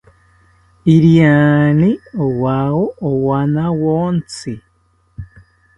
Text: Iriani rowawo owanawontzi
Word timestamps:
Iriani 0.93 1.87
rowawo 2.17 2.85
owanawontzi 3.09 4.53